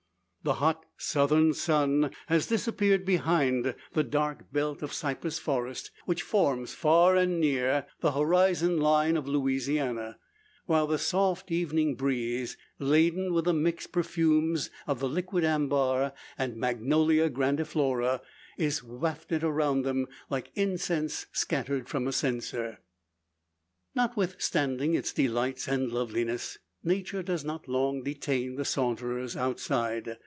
The 0.43 0.53
hot 0.55 0.87
southern 0.97 1.53
sun 1.53 2.09
has 2.25 2.47
disappeared 2.47 3.05
behind 3.05 3.75
the 3.93 4.03
dark 4.03 4.51
belt 4.51 4.81
of 4.81 4.91
cypress 4.91 5.37
forest, 5.37 5.91
which 6.07 6.23
forms, 6.23 6.73
far 6.73 7.15
and 7.15 7.39
near, 7.39 7.85
the 7.99 8.13
horizon 8.13 8.79
line 8.79 9.17
of 9.17 9.27
Louisiana; 9.27 10.17
while 10.65 10.87
the 10.87 10.97
soft 10.97 11.51
evening 11.51 11.93
breeze, 11.93 12.57
laden 12.79 13.33
with 13.33 13.45
the 13.45 13.53
mixed 13.53 13.91
perfumes 13.91 14.71
of 14.87 14.99
the 14.99 15.07
liquid 15.07 15.43
ambar, 15.43 16.11
and 16.39 16.55
magnolia 16.57 17.29
grandiflora, 17.29 18.19
is 18.57 18.83
wafted 18.83 19.43
around 19.43 19.83
them, 19.83 20.07
like 20.31 20.49
incense 20.55 21.27
scattered 21.31 21.87
from 21.87 22.07
a 22.07 22.11
censer. 22.11 22.79
Notwithstanding 23.93 24.95
its 24.95 25.13
delights, 25.13 25.67
and 25.67 25.91
loveliness, 25.91 26.57
Nature 26.83 27.21
does 27.21 27.45
not 27.45 27.67
long 27.67 28.01
detain 28.01 28.55
the 28.55 28.65
saunterers 28.65 29.37
outside. 29.37 30.17